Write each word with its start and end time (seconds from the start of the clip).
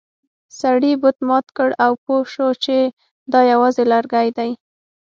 سړي 0.59 0.93
بت 1.01 1.17
مات 1.27 1.47
کړ 1.57 1.69
او 1.85 1.91
پوه 2.03 2.21
شو 2.33 2.47
چې 2.63 2.77
دا 3.31 3.39
یوازې 3.51 3.83
لرګی 3.93 4.27
دی. 4.37 4.51